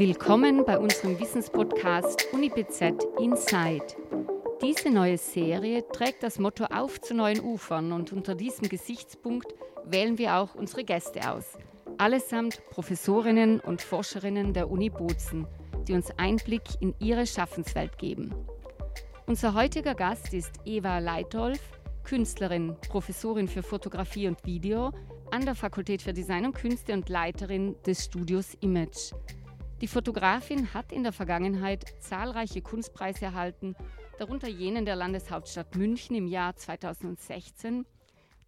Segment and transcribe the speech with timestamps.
[0.00, 3.84] Willkommen bei unserem Wissenspodcast UniBZ Inside.
[4.62, 9.54] Diese neue Serie trägt das Motto Auf zu neuen Ufern und unter diesem Gesichtspunkt
[9.84, 11.58] wählen wir auch unsere Gäste aus.
[11.98, 15.46] Allesamt Professorinnen und Forscherinnen der Uni Bozen,
[15.86, 18.34] die uns Einblick in ihre Schaffenswelt geben.
[19.26, 21.60] Unser heutiger Gast ist Eva Leitolf,
[22.04, 24.92] Künstlerin, Professorin für Fotografie und Video
[25.30, 29.12] an der Fakultät für Design und Künste und Leiterin des Studios Image.
[29.80, 33.74] Die Fotografin hat in der Vergangenheit zahlreiche Kunstpreise erhalten,
[34.18, 37.86] darunter jenen der Landeshauptstadt München im Jahr 2016,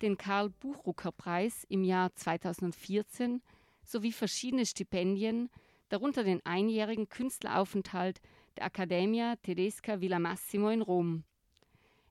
[0.02, 3.41] den Karl Buchrucker Preis im Jahr 2014
[3.82, 5.48] sowie verschiedene Stipendien,
[5.88, 8.20] darunter den einjährigen Künstleraufenthalt
[8.58, 11.24] der Accademia Tedesca Villa Massimo in Rom.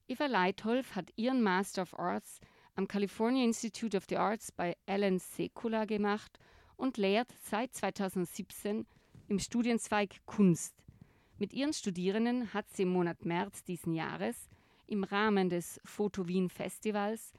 [0.07, 2.39] Eva Leitholf hat ihren Master of Arts
[2.73, 6.39] am California Institute of the Arts bei Alan Sekula gemacht
[6.75, 8.87] und lehrt seit 2017
[9.31, 10.75] im Studienzweig Kunst.
[11.39, 14.49] Mit ihren Studierenden hat sie im Monat März diesen Jahres
[14.87, 17.31] im Rahmen des Foto Wien Festivals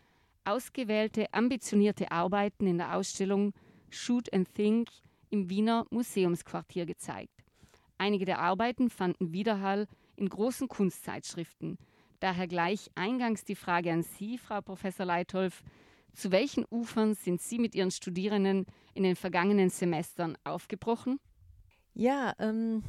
[0.46, 3.52] ausgewählte ambitionierte Arbeiten in der Ausstellung
[3.90, 4.88] Shoot and Think
[5.28, 7.44] im Wiener Museumsquartier gezeigt.
[7.98, 11.76] Einige der Arbeiten fanden Widerhall in großen Kunstzeitschriften.
[12.20, 15.62] Daher gleich eingangs die Frage an Sie, Frau Professor Leitholf.
[16.14, 21.20] Zu welchen Ufern sind Sie mit Ihren Studierenden in den vergangenen Semestern aufgebrochen?
[21.94, 22.82] Ja, ähm,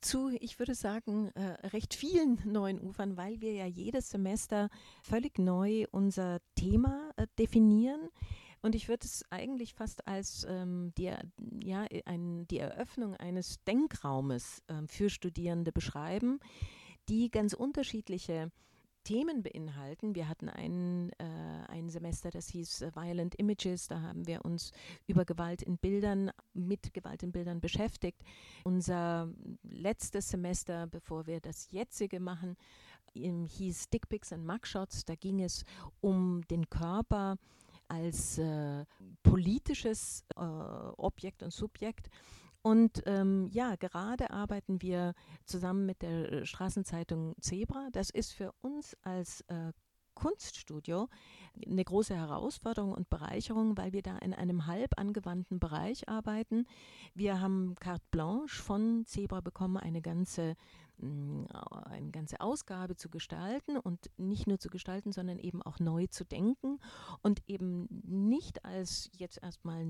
[0.00, 4.70] zu, ich würde sagen, äh, recht vielen neuen Ufern, weil wir ja jedes Semester
[5.02, 8.08] völlig neu unser Thema äh, definieren.
[8.60, 11.12] Und ich würde es eigentlich fast als ähm, die,
[11.62, 16.40] ja, ein, die Eröffnung eines Denkraumes äh, für Studierende beschreiben,
[17.08, 18.50] die ganz unterschiedliche
[19.08, 20.14] Themen beinhalten.
[20.14, 21.24] Wir hatten ein, äh,
[21.68, 23.88] ein Semester, das hieß äh, Violent Images.
[23.88, 24.70] Da haben wir uns
[25.06, 28.22] über Gewalt in Bildern, mit Gewalt in Bildern beschäftigt.
[28.64, 32.58] Unser letztes Semester, bevor wir das jetzige machen,
[33.14, 35.06] hieß Dickpics and Mugshots.
[35.06, 35.64] Da ging es
[36.02, 37.38] um den Körper
[37.88, 38.84] als äh,
[39.22, 42.10] politisches äh, Objekt und Subjekt.
[42.68, 45.14] Und ähm, ja, gerade arbeiten wir
[45.46, 47.88] zusammen mit der äh, Straßenzeitung Zebra.
[47.92, 49.72] Das ist für uns als äh,
[50.12, 51.08] Kunststudio
[51.66, 56.66] eine große Herausforderung und Bereicherung, weil wir da in einem halb angewandten Bereich arbeiten.
[57.14, 60.54] Wir haben carte blanche von Zebra bekommen, eine ganze,
[61.00, 66.24] eine ganze Ausgabe zu gestalten und nicht nur zu gestalten, sondern eben auch neu zu
[66.24, 66.78] denken
[67.22, 69.84] und eben nicht als jetzt erstmal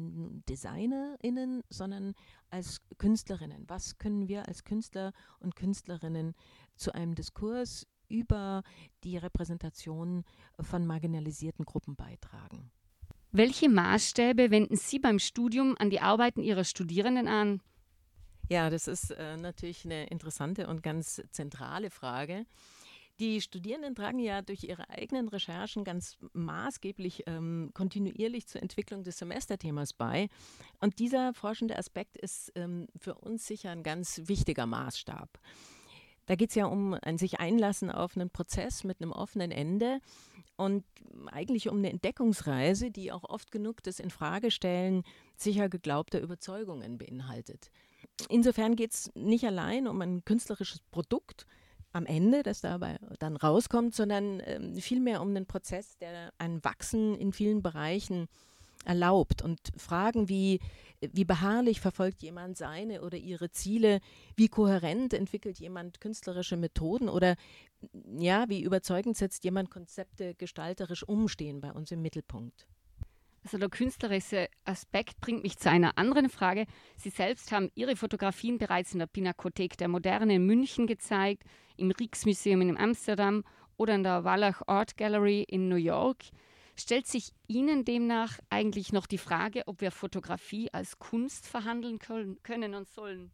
[0.48, 2.14] DesignerInnen, sondern
[2.50, 3.64] als Künstlerinnen.
[3.68, 6.34] Was können wir als Künstler und Künstlerinnen
[6.76, 8.62] zu einem Diskurs über
[9.04, 10.24] die Repräsentation
[10.60, 12.70] von marginalisierten Gruppen beitragen.
[13.30, 17.60] Welche Maßstäbe wenden Sie beim Studium an die Arbeiten Ihrer Studierenden an?
[18.48, 22.46] Ja, das ist äh, natürlich eine interessante und ganz zentrale Frage.
[23.20, 29.18] Die Studierenden tragen ja durch ihre eigenen Recherchen ganz maßgeblich ähm, kontinuierlich zur Entwicklung des
[29.18, 30.28] Semesterthemas bei.
[30.80, 35.28] Und dieser forschende Aspekt ist ähm, für uns sicher ein ganz wichtiger Maßstab.
[36.26, 39.98] Da geht es ja um ein sich einlassen auf einen Prozess mit einem offenen Ende
[40.56, 40.84] und
[41.32, 45.02] eigentlich um eine Entdeckungsreise, die auch oft genug das Infragestellen
[45.36, 47.70] sicher geglaubter Überzeugungen beinhaltet.
[48.28, 51.46] Insofern geht es nicht allein um ein künstlerisches Produkt
[51.92, 57.14] am Ende, das dabei dann rauskommt, sondern äh, vielmehr um einen Prozess, der ein Wachsen
[57.16, 58.28] in vielen Bereichen
[58.84, 59.42] erlaubt.
[59.42, 60.60] Und Fragen wie,
[61.00, 64.00] wie beharrlich verfolgt jemand seine oder ihre Ziele,
[64.36, 67.08] wie kohärent entwickelt jemand künstlerische Methoden?
[67.08, 67.36] Oder
[68.18, 72.66] ja, wie überzeugend setzt jemand Konzepte gestalterisch umstehen bei uns im Mittelpunkt.
[73.48, 76.66] Also der künstlerische Aspekt bringt mich zu einer anderen Frage.
[76.98, 81.44] Sie selbst haben Ihre Fotografien bereits in der Pinakothek der Moderne in München gezeigt,
[81.78, 83.44] im Rijksmuseum in Amsterdam
[83.78, 86.24] oder in der Wallach Art Gallery in New York.
[86.76, 92.74] Stellt sich Ihnen demnach eigentlich noch die Frage, ob wir Fotografie als Kunst verhandeln können
[92.74, 93.30] und sollen?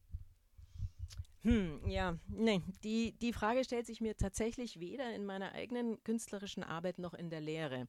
[1.42, 6.62] Hm, ja, nee, die, die Frage stellt sich mir tatsächlich weder in meiner eigenen künstlerischen
[6.62, 7.88] Arbeit noch in der Lehre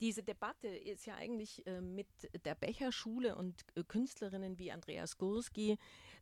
[0.00, 2.06] diese Debatte ist ja eigentlich äh, mit
[2.44, 5.78] der Becherschule und äh, Künstlerinnen wie Andreas Gurski,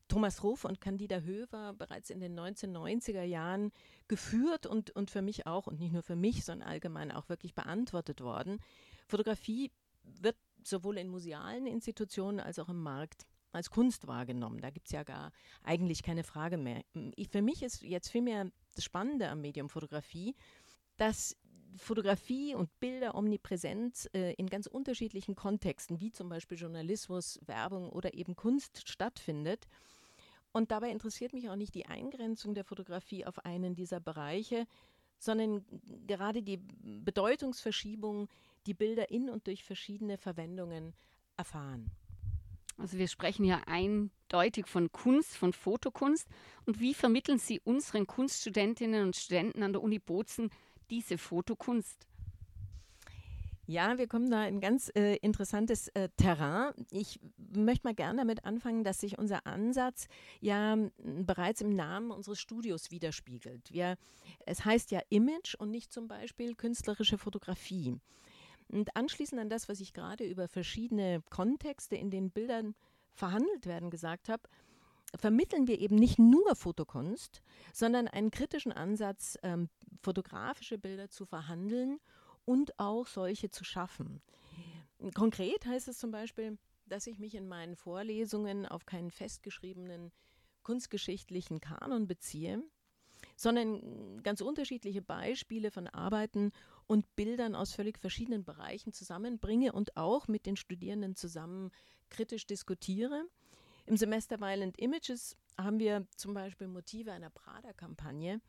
[0.08, 3.70] Thomas Ruff und Candida Höver bereits in den 1990er Jahren
[4.08, 7.54] geführt und, und für mich auch, und nicht nur für mich, sondern allgemein auch wirklich
[7.54, 8.60] beantwortet worden.
[9.06, 9.70] Fotografie
[10.02, 14.60] wird sowohl in musealen Institutionen als auch im Markt als Kunst wahrgenommen.
[14.60, 16.82] Da gibt es ja gar eigentlich keine Frage mehr.
[17.16, 20.36] Ich, für mich ist jetzt vielmehr das Spannende am Medium Fotografie,
[20.96, 21.36] dass
[21.76, 28.14] Fotografie und Bilder omnipräsent äh, in ganz unterschiedlichen Kontexten, wie zum Beispiel Journalismus, Werbung oder
[28.14, 29.66] eben Kunst stattfindet.
[30.52, 34.66] Und dabei interessiert mich auch nicht die Eingrenzung der Fotografie auf einen dieser Bereiche,
[35.18, 35.64] sondern
[36.06, 38.28] gerade die Bedeutungsverschiebung,
[38.66, 40.94] die Bilder in und durch verschiedene Verwendungen
[41.36, 41.90] erfahren.
[42.80, 46.26] Also wir sprechen ja eindeutig von Kunst, von Fotokunst.
[46.64, 50.50] Und wie vermitteln Sie unseren Kunststudentinnen und Studenten an der Uni Bozen
[50.90, 52.06] diese Fotokunst?
[53.70, 56.72] Ja, wir kommen da in ganz äh, interessantes äh, Terrain.
[56.90, 57.20] Ich
[57.54, 60.08] möchte mal gerne damit anfangen, dass sich unser Ansatz
[60.40, 63.72] ja bereits im Namen unseres Studios widerspiegelt.
[63.72, 63.96] Wir,
[64.44, 67.94] es heißt ja Image und nicht zum Beispiel künstlerische Fotografie.
[68.66, 72.74] Und anschließend an das, was ich gerade über verschiedene Kontexte in den Bildern
[73.12, 74.48] verhandelt werden gesagt habe,
[75.16, 77.42] vermitteln wir eben nicht nur Fotokunst,
[77.72, 79.68] sondern einen kritischen Ansatz, ähm,
[80.02, 81.98] fotografische Bilder zu verhandeln
[82.44, 84.22] und auch solche zu schaffen.
[85.14, 90.12] Konkret heißt es zum Beispiel, dass ich mich in meinen Vorlesungen auf keinen festgeschriebenen
[90.62, 92.62] kunstgeschichtlichen Kanon beziehe,
[93.36, 96.52] sondern ganz unterschiedliche Beispiele von Arbeiten
[96.86, 101.70] und Bildern aus völlig verschiedenen Bereichen zusammenbringe und auch mit den Studierenden zusammen
[102.10, 103.24] kritisch diskutiere.
[103.86, 108.40] Im Semester Violent Images haben wir zum Beispiel Motive einer Prada-Kampagne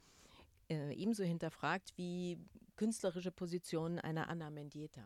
[0.69, 2.38] äh, ebenso hinterfragt wie
[2.75, 5.04] künstlerische Positionen einer Anna Mendieta.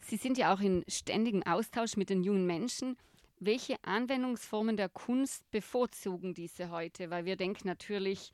[0.00, 2.96] Sie sind ja auch in ständigem Austausch mit den jungen Menschen.
[3.40, 7.10] Welche Anwendungsformen der Kunst bevorzugen diese heute?
[7.10, 8.32] Weil wir denken natürlich,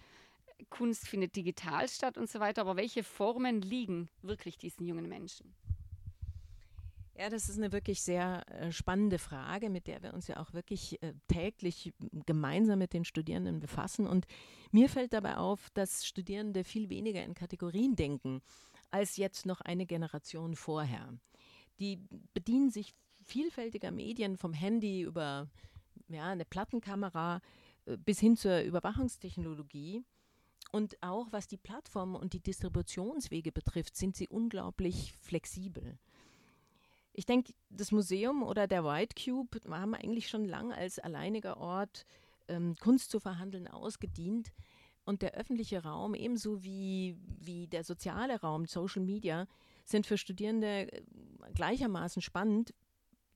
[0.68, 5.54] Kunst findet digital statt und so weiter, aber welche Formen liegen wirklich diesen jungen Menschen?
[7.20, 10.54] Ja, das ist eine wirklich sehr äh, spannende Frage, mit der wir uns ja auch
[10.54, 11.92] wirklich äh, täglich
[12.24, 14.06] gemeinsam mit den Studierenden befassen.
[14.06, 14.26] Und
[14.70, 18.40] mir fällt dabei auf, dass Studierende viel weniger in Kategorien denken
[18.90, 21.12] als jetzt noch eine Generation vorher.
[21.78, 21.98] Die
[22.32, 25.46] bedienen sich vielfältiger Medien vom Handy über
[26.08, 27.42] ja, eine Plattenkamera
[27.84, 30.02] äh, bis hin zur Überwachungstechnologie.
[30.72, 35.98] Und auch was die Plattformen und die Distributionswege betrifft, sind sie unglaublich flexibel.
[37.12, 42.06] Ich denke, das Museum oder der White Cube haben eigentlich schon lange als alleiniger Ort,
[42.48, 44.52] ähm, Kunst zu verhandeln, ausgedient.
[45.04, 49.46] Und der öffentliche Raum, ebenso wie, wie der soziale Raum, Social Media,
[49.84, 51.02] sind für Studierende äh,
[51.54, 52.74] gleichermaßen spannend,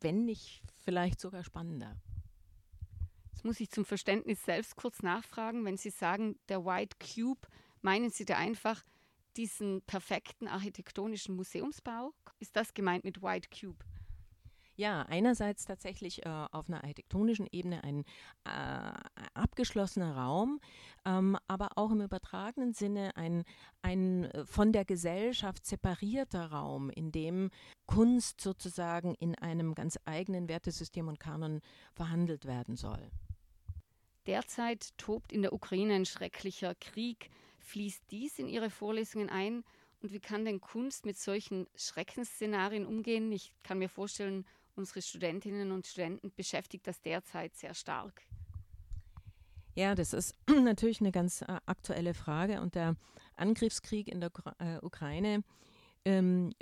[0.00, 1.96] wenn nicht vielleicht sogar spannender.
[3.32, 5.64] Jetzt muss ich zum Verständnis selbst kurz nachfragen.
[5.64, 7.48] Wenn Sie sagen, der White Cube,
[7.82, 8.84] meinen Sie da einfach
[9.36, 12.12] diesen perfekten architektonischen Museumsbau?
[12.38, 13.84] Ist das gemeint mit White Cube?
[14.76, 18.04] Ja, einerseits tatsächlich äh, auf einer architektonischen Ebene ein
[18.44, 18.92] äh,
[19.34, 20.60] abgeschlossener Raum,
[21.04, 23.44] ähm, aber auch im übertragenen Sinne ein,
[23.82, 27.50] ein äh, von der Gesellschaft separierter Raum, in dem
[27.86, 31.60] Kunst sozusagen in einem ganz eigenen Wertesystem und Kanon
[31.92, 33.10] verhandelt werden soll.
[34.26, 37.30] Derzeit tobt in der Ukraine ein schrecklicher Krieg.
[37.64, 39.64] Fließt dies in Ihre Vorlesungen ein?
[40.02, 43.32] Und wie kann denn Kunst mit solchen Schreckensszenarien umgehen?
[43.32, 44.46] Ich kann mir vorstellen,
[44.76, 48.22] unsere Studentinnen und Studenten beschäftigt das derzeit sehr stark.
[49.74, 52.60] Ja, das ist natürlich eine ganz äh, aktuelle Frage.
[52.60, 52.96] Und der
[53.36, 55.42] Angriffskrieg in der äh, Ukraine
[56.04, 56.52] ähm,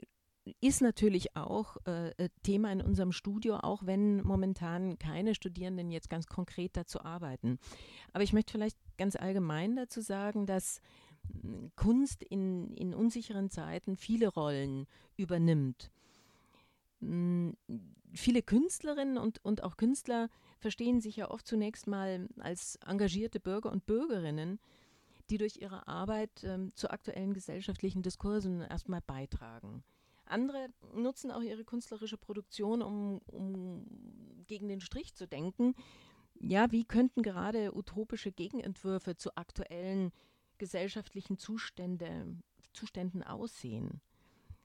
[0.61, 6.11] ist natürlich auch äh, äh, Thema in unserem Studio, auch wenn momentan keine Studierenden jetzt
[6.11, 7.59] ganz konkret dazu arbeiten.
[8.13, 10.81] Aber ich möchte vielleicht ganz allgemein dazu sagen, dass
[11.43, 15.93] hm, Kunst in, in unsicheren Zeiten viele Rollen übernimmt.
[17.01, 17.57] Hm,
[18.13, 23.71] viele Künstlerinnen und, und auch Künstler verstehen sich ja oft zunächst mal als engagierte Bürger
[23.71, 24.59] und Bürgerinnen,
[25.31, 29.85] die durch ihre Arbeit ähm, zu aktuellen gesellschaftlichen Diskursen erstmal beitragen.
[30.25, 33.87] Andere nutzen auch ihre künstlerische Produktion, um, um
[34.47, 35.75] gegen den Strich zu denken
[36.43, 40.13] ja, wie könnten gerade utopische Gegenentwürfe zu aktuellen
[40.59, 42.37] gesellschaftlichen Zustände,
[42.73, 44.01] Zuständen aussehen?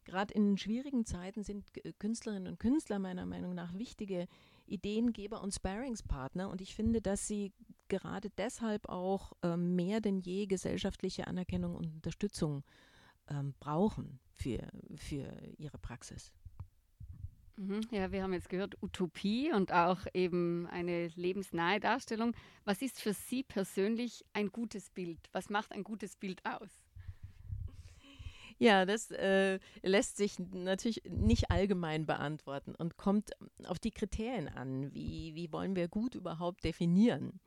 [0.06, 1.66] Gerade in schwierigen Zeiten sind
[2.00, 4.28] Künstlerinnen und Künstler meiner Meinung nach wichtige
[4.66, 7.54] Ideengeber und Sparingspartner und ich finde, dass sie
[7.90, 12.64] gerade deshalb auch ähm, mehr denn je gesellschaftliche Anerkennung und Unterstützung
[13.30, 16.32] ähm, brauchen für, für ihre Praxis.
[17.58, 17.82] Mhm.
[17.90, 22.36] Ja, wir haben jetzt gehört Utopie und auch eben eine lebensnahe Darstellung.
[22.66, 25.20] Was ist für Sie persönlich ein gutes Bild?
[25.32, 26.70] Was macht ein gutes Bild aus?
[28.60, 33.32] Ja, das äh, lässt sich natürlich nicht allgemein beantworten und kommt
[33.66, 34.94] auf die Kriterien an.
[34.94, 37.40] Wie, wie wollen wir gut überhaupt definieren?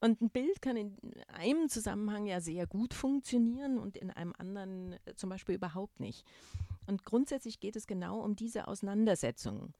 [0.00, 4.92] Und ein Bild kann in einem Zusammenhang ja sehr gut funktionieren und in einem anderen
[4.92, 6.24] äh, zum Beispiel überhaupt nicht.
[6.86, 9.72] Und grundsätzlich geht es genau um diese Auseinandersetzung.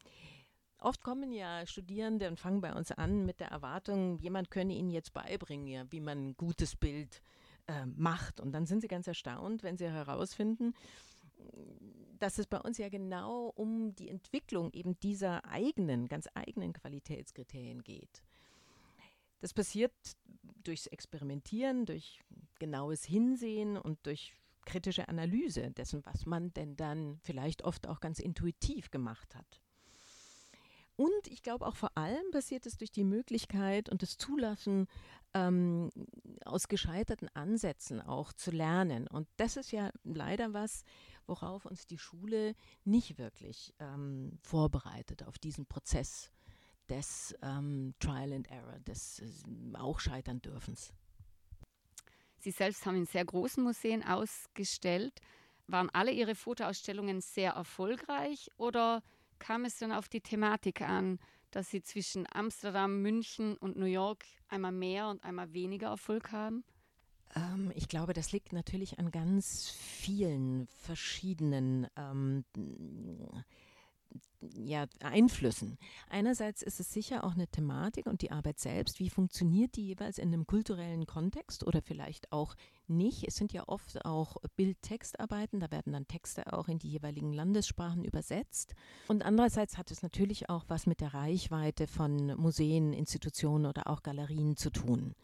[0.81, 4.91] Oft kommen ja Studierende und fangen bei uns an mit der Erwartung, jemand könne ihnen
[4.91, 7.21] jetzt beibringen, ja, wie man ein gutes Bild
[7.67, 8.41] äh, macht.
[8.41, 10.75] Und dann sind sie ganz erstaunt, wenn sie herausfinden,
[12.19, 17.83] dass es bei uns ja genau um die Entwicklung eben dieser eigenen, ganz eigenen Qualitätskriterien
[17.83, 18.23] geht.
[19.40, 19.92] Das passiert
[20.64, 22.21] durchs Experimentieren, durch
[22.59, 28.18] genaues Hinsehen und durch kritische Analyse dessen, was man denn dann vielleicht oft auch ganz
[28.18, 29.62] intuitiv gemacht hat.
[30.97, 34.88] Und ich glaube auch vor allem passiert es durch die Möglichkeit und das Zulassen
[35.33, 35.90] ähm,
[36.45, 39.07] aus gescheiterten Ansätzen auch zu lernen.
[39.07, 40.83] Und das ist ja leider was,
[41.26, 42.54] worauf uns die Schule
[42.85, 46.33] nicht wirklich ähm, vorbereitet, auf diesen Prozess
[46.88, 50.92] des ähm, Trial and Error, des äh, auch scheitern dürfens.
[52.38, 55.21] Sie selbst haben in sehr großen Museen ausgestellt.
[55.66, 59.02] Waren alle Ihre Fotoausstellungen sehr erfolgreich oder
[59.38, 61.18] kam es dann auf die Thematik an,
[61.50, 66.64] dass Sie zwischen Amsterdam, München und New York einmal mehr und einmal weniger Erfolg haben?
[67.35, 72.45] Ähm, ich glaube, das liegt natürlich an ganz vielen verschiedenen ähm,
[74.40, 75.78] ja, Einflüssen.
[76.09, 79.00] Einerseits ist es sicher auch eine Thematik und die Arbeit selbst.
[79.00, 82.54] Wie funktioniert die jeweils in einem kulturellen Kontext oder vielleicht auch
[82.87, 83.25] nicht?
[83.26, 88.04] Es sind ja oft auch Bild-Textarbeiten, da werden dann Texte auch in die jeweiligen Landessprachen
[88.04, 88.75] übersetzt.
[89.09, 94.02] Und andererseits hat es natürlich auch was mit der Reichweite von Museen, Institutionen oder auch
[94.02, 95.14] Galerien zu tun.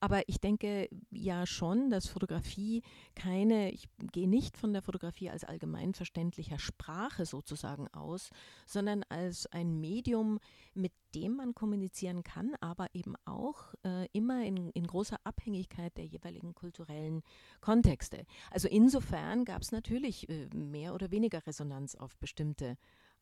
[0.00, 2.82] Aber ich denke ja schon, dass Fotografie
[3.14, 8.30] keine, ich gehe nicht von der Fotografie als allgemeinverständlicher Sprache sozusagen aus,
[8.66, 10.38] sondern als ein Medium,
[10.74, 16.06] mit dem man kommunizieren kann, aber eben auch äh, immer in, in großer Abhängigkeit der
[16.06, 17.22] jeweiligen kulturellen
[17.60, 18.24] Kontexte.
[18.50, 22.76] Also insofern gab es natürlich äh, mehr oder weniger Resonanz auf bestimmte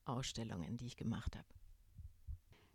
[0.04, 1.48] Ausstellungen, die ich gemacht habe.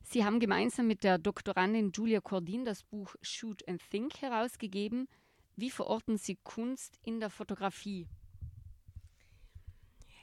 [0.03, 5.07] Sie haben gemeinsam mit der Doktorandin Julia Cordin das Buch Shoot and Think herausgegeben.
[5.55, 8.07] Wie verorten Sie Kunst in der Fotografie?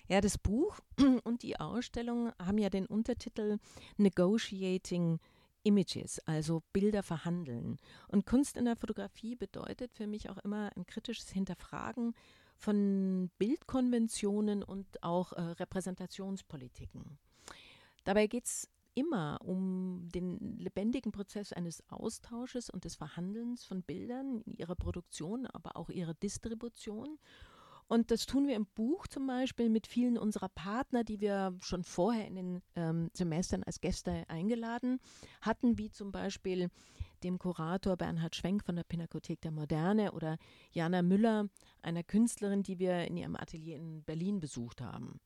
[0.09, 0.79] Ja, das Buch
[1.25, 3.59] und die Ausstellung haben ja den Untertitel
[3.99, 5.21] Negotiating
[5.65, 7.77] Images, also Bilder verhandeln.
[8.09, 12.15] Und Kunst in der Fotografie bedeutet für mich auch immer ein kritisches Hinterfragen
[12.57, 17.19] von Bildkonventionen und auch äh, Repräsentationspolitiken.
[18.05, 24.43] Dabei geht es immer um den lebendigen Prozess eines Austausches und des Verhandelns von Bildern,
[24.47, 27.19] ihrer Produktion, aber auch ihrer Distribution.
[27.89, 31.85] Und das tun wir im Buch zum Beispiel mit vielen unserer Partner, die wir schon
[31.85, 35.01] vorher in den ähm, Semestern als Gäste eingeladen
[35.41, 36.69] hatten, wie zum Beispiel
[37.23, 40.37] dem Kurator Bernhard Schwenk von der Pinakothek der Moderne oder
[40.71, 41.49] Jana Müller,
[41.81, 45.19] einer Künstlerin, die wir in ihrem Atelier in Berlin besucht haben.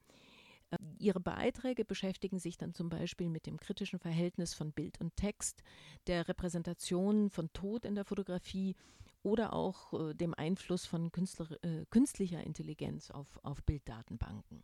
[0.98, 5.62] Ihre Beiträge beschäftigen sich dann zum Beispiel mit dem kritischen Verhältnis von Bild und Text,
[6.06, 8.74] der Repräsentation von Tod in der Fotografie
[9.22, 14.62] oder auch äh, dem Einfluss von Künstler, äh, künstlicher Intelligenz auf, auf Bilddatenbanken.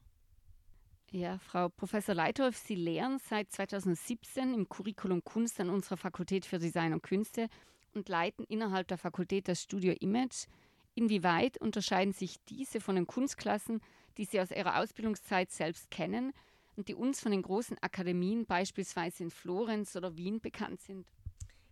[1.11, 6.59] Ja, Frau Professor Leithoff, Sie lehren seit 2017 im Curriculum Kunst an unserer Fakultät für
[6.59, 7.49] Design und Künste
[7.95, 10.47] und leiten innerhalb der Fakultät das Studio Image.
[10.95, 13.81] Inwieweit unterscheiden sich diese von den Kunstklassen,
[14.19, 16.33] die Sie aus Ihrer Ausbildungszeit selbst kennen
[16.77, 21.07] und die uns von den großen Akademien beispielsweise in Florenz oder Wien bekannt sind?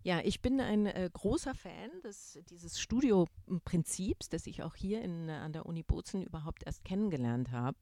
[0.07, 5.29] Ja, ich bin ein äh, großer Fan des, dieses Studioprinzips, das ich auch hier in,
[5.29, 7.77] äh, an der Uni Bozen überhaupt erst kennengelernt habe.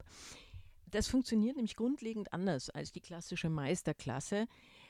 [0.87, 4.47] Das funktioniert nämlich grundlegend anders als die klassische Meisterklasse.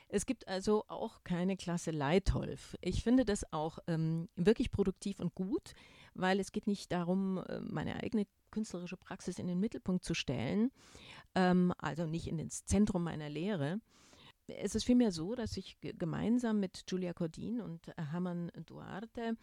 [0.08, 2.74] Es gibt also auch keine Klasse Leitolf.
[2.80, 5.74] Ich finde das auch ähm, wirklich produktiv und gut,
[6.14, 10.70] weil es geht nicht darum, äh, meine eigene künstlerische Praxis in den Mittelpunkt zu stellen,
[11.34, 13.78] ähm, also nicht in das Zentrum meiner Lehre.
[14.48, 19.36] Es ist vielmehr so, dass ich gemeinsam mit Julia Cordin und Hermann Duarte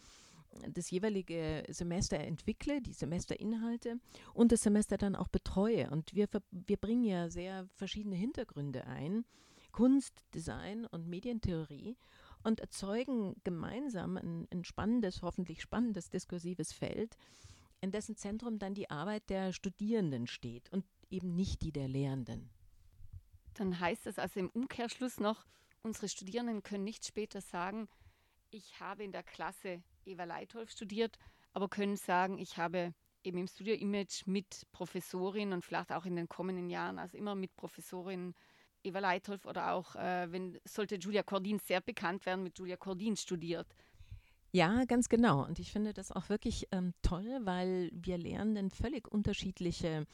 [0.70, 4.00] das jeweilige Semester entwickle, die Semesterinhalte
[4.34, 5.90] und das Semester dann auch betreue.
[5.90, 9.26] Und wir, wir bringen ja sehr verschiedene Hintergründe ein,
[9.72, 11.98] Kunst, Design und Medientheorie
[12.44, 17.18] und erzeugen gemeinsam ein, ein spannendes, hoffentlich spannendes diskursives Feld,
[17.82, 22.50] in dessen Zentrum dann die Arbeit der Studierenden steht und eben nicht die der Lehrenden.
[23.54, 25.46] Dann heißt das also im Umkehrschluss noch,
[25.82, 27.88] unsere Studierenden können nicht später sagen,
[28.50, 31.18] ich habe in der Klasse Eva Leitholf studiert,
[31.54, 32.94] aber können sagen, ich habe
[33.24, 37.36] eben im Studio Image mit Professorin und vielleicht auch in den kommenden Jahren, also immer
[37.36, 38.34] mit Professorin
[38.84, 43.16] Eva Leitholf oder auch, äh, wenn sollte Julia Cordin sehr bekannt werden, mit Julia Cordin
[43.16, 43.68] studiert.
[44.56, 45.44] Ja, ganz genau.
[45.44, 50.06] Und ich finde das auch wirklich ähm, toll, weil wir Lernenden völlig unterschiedliche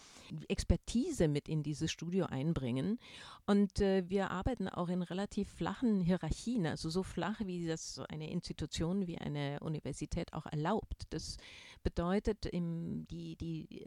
[0.47, 2.99] Expertise mit in dieses Studio einbringen.
[3.45, 8.31] Und äh, wir arbeiten auch in relativ flachen Hierarchien, also so flach, wie das eine
[8.31, 11.03] Institution wie eine Universität auch erlaubt.
[11.09, 11.35] Das
[11.83, 13.85] bedeutet, im, die, die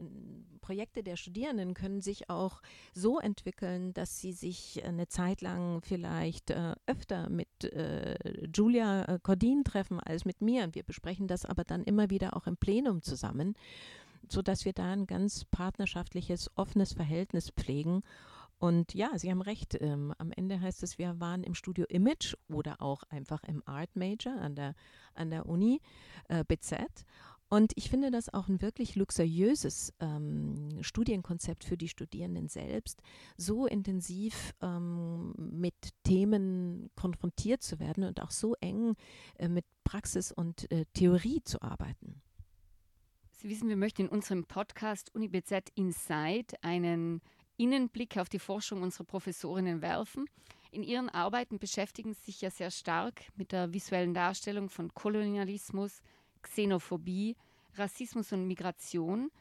[0.61, 2.61] Projekte der Studierenden können sich auch
[2.93, 8.15] so entwickeln, dass sie sich eine Zeit lang vielleicht äh, öfter mit äh,
[8.53, 10.73] Julia äh, Cordin treffen als mit mir.
[10.73, 13.55] Wir besprechen das aber dann immer wieder auch im Plenum zusammen,
[14.29, 18.03] sodass wir da ein ganz partnerschaftliches, offenes Verhältnis pflegen.
[18.63, 19.75] Und ja, Sie haben recht.
[19.81, 23.93] Ähm, am Ende heißt es, wir waren im Studio Image oder auch einfach im Art
[23.97, 24.73] Major an der,
[25.15, 25.81] an der Uni
[26.29, 27.05] äh, BZ.
[27.49, 33.01] Und ich finde das auch ein wirklich luxuriöses ähm, Studienkonzept für die Studierenden selbst,
[33.37, 38.95] so intensiv ähm, mit Themen konfrontiert zu werden und auch so eng
[39.37, 42.21] äh, mit Praxis und äh, Theorie zu arbeiten.
[43.33, 47.21] Sie wissen, wir möchten in unserem Podcast UniBZ Inside einen
[47.57, 50.25] Innenblick auf die Forschung unserer Professorinnen werfen.
[50.71, 56.01] In ihren Arbeiten beschäftigen sie sich ja sehr stark mit der visuellen Darstellung von Kolonialismus,
[56.43, 57.35] Xenophobie,
[57.75, 59.31] Rassismus und Migration.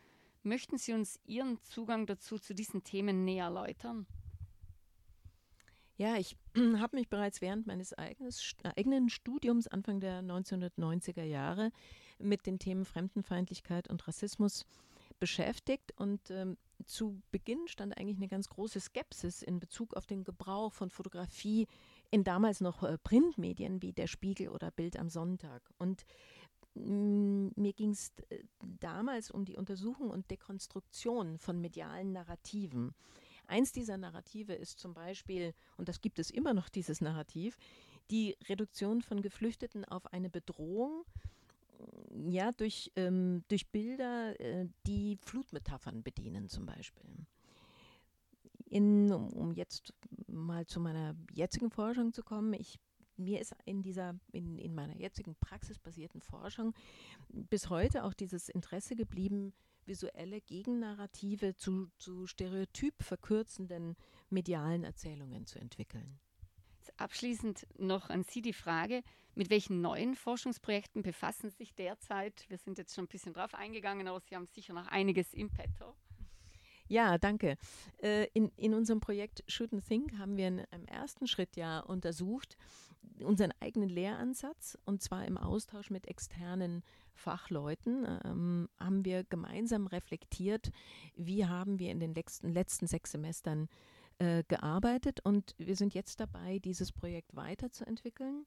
[0.42, 4.06] Möchten Sie uns Ihren Zugang dazu zu diesen Themen näher erläutern?
[5.96, 6.36] Ja, ich
[6.78, 11.70] habe mich bereits während meines eigenes, eigenen Studiums Anfang der 1990er Jahre
[12.18, 14.66] mit den Themen Fremdenfeindlichkeit und Rassismus
[15.20, 20.24] beschäftigt und ähm, zu Beginn stand eigentlich eine ganz große Skepsis in Bezug auf den
[20.24, 21.68] Gebrauch von Fotografie
[22.10, 25.62] in damals noch äh, Printmedien wie der Spiegel oder Bild am Sonntag.
[25.78, 26.04] Und
[26.74, 28.42] mir ging es äh,
[28.80, 32.94] damals um die Untersuchung und Dekonstruktion von medialen Narrativen.
[33.46, 37.58] Eins dieser Narrative ist zum Beispiel, und das gibt es immer noch, dieses Narrativ,
[38.10, 41.04] die Reduktion von Geflüchteten auf eine Bedrohung,
[42.28, 47.26] ja, durch, ähm, durch Bilder, äh, die Flutmetaphern bedienen zum Beispiel.
[48.66, 49.92] In, um jetzt
[50.28, 52.78] mal zu meiner jetzigen Forschung zu kommen, ich
[53.16, 56.74] mir ist in dieser, in, in meiner jetzigen praxisbasierten Forschung
[57.28, 59.52] bis heute auch dieses Interesse geblieben,
[59.86, 63.96] visuelle Gegennarrative zu, zu stereotyp verkürzenden
[64.30, 66.18] medialen Erzählungen zu entwickeln.
[66.96, 69.02] Abschließend noch an Sie die Frage,
[69.34, 72.44] mit welchen neuen Forschungsprojekten befassen Sie sich derzeit?
[72.48, 75.50] Wir sind jetzt schon ein bisschen drauf eingegangen, aber Sie haben sicher noch einiges im
[75.50, 75.94] Petto.
[76.88, 77.56] Ja, danke.
[78.02, 81.80] Äh, in, in unserem Projekt Shoot and Think haben wir in einem ersten Schritt ja
[81.80, 82.56] untersucht
[83.22, 86.82] unseren eigenen Lehransatz und zwar im Austausch mit externen
[87.14, 90.70] Fachleuten ähm, haben wir gemeinsam reflektiert,
[91.14, 93.68] wie haben wir in den letzten, letzten sechs Semestern
[94.18, 98.46] äh, gearbeitet und wir sind jetzt dabei, dieses Projekt weiterzuentwickeln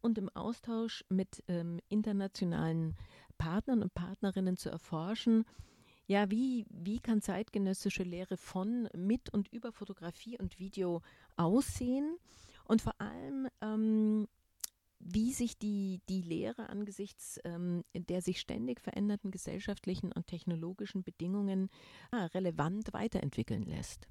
[0.00, 2.96] und im Austausch mit ähm, internationalen
[3.38, 5.44] Partnern und Partnerinnen zu erforschen,
[6.06, 11.00] ja, wie, wie kann zeitgenössische Lehre von, mit und über Fotografie und Video
[11.36, 12.18] aussehen?
[12.64, 14.28] Und vor allem, ähm,
[14.98, 21.70] wie sich die, die Lehre angesichts ähm, der sich ständig verändernden gesellschaftlichen und technologischen Bedingungen
[22.12, 24.06] ja, relevant weiterentwickeln lässt.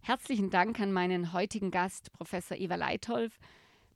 [0.00, 3.38] Herzlichen Dank an meinen heutigen Gast, Professor Eva Leitholf,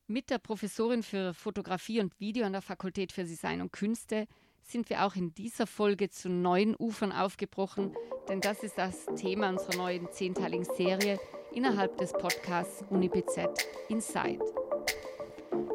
[0.07, 4.29] mit der Professorin für Fotografie und Video an der Fakultät für Design und Künste
[4.62, 7.94] sind wir auch in dieser Folge zu neuen Ufern aufgebrochen,
[8.29, 11.18] denn das ist das Thema unserer neuen zehnteiligen Serie
[11.52, 13.48] innerhalb des Podcasts UniBZ
[13.88, 14.40] Inside.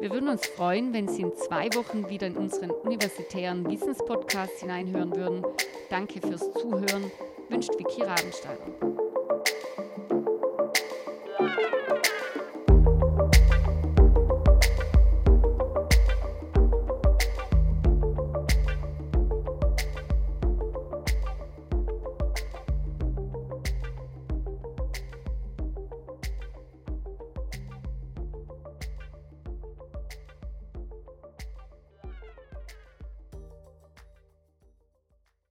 [0.00, 5.14] Wir würden uns freuen, wenn Sie in zwei Wochen wieder in unseren universitären Wissenspodcast hineinhören
[5.14, 5.46] würden.
[5.90, 7.10] Danke fürs Zuhören,
[7.48, 8.91] wünscht Vicky Rabenstein.